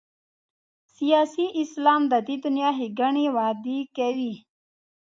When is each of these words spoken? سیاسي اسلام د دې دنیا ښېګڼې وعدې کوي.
سیاسي 0.95 1.45
اسلام 1.61 2.01
د 2.11 2.13
دې 2.27 2.35
دنیا 2.45 2.69
ښېګڼې 2.77 3.25
وعدې 3.35 3.79
کوي. 3.97 4.33